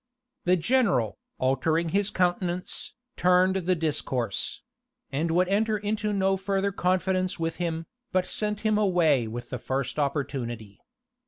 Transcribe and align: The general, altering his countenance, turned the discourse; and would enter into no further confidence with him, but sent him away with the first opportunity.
The 0.45 0.55
general, 0.57 1.19
altering 1.37 1.89
his 1.89 2.09
countenance, 2.09 2.95
turned 3.17 3.55
the 3.57 3.75
discourse; 3.75 4.63
and 5.11 5.29
would 5.29 5.47
enter 5.47 5.77
into 5.77 6.11
no 6.11 6.37
further 6.37 6.71
confidence 6.71 7.37
with 7.39 7.57
him, 7.57 7.85
but 8.11 8.25
sent 8.25 8.61
him 8.61 8.79
away 8.79 9.27
with 9.27 9.51
the 9.51 9.59
first 9.59 9.99
opportunity. 9.99 10.79